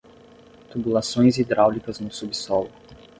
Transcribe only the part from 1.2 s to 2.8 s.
hidráulicas no subsolo